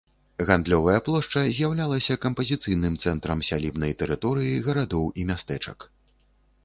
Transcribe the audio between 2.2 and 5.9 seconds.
кампазіцыйным цэнтрам сялібнай тэрыторыі гарадоў і мястэчак.